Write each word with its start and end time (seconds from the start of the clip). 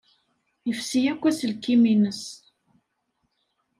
Yefsi 0.67 0.99
akk 1.11 1.23
aselkim-nnes. 1.29 2.23